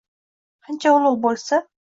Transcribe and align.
Qancha 0.69 0.95
ulug’ 0.95 1.21
bo’lsa 1.27 1.63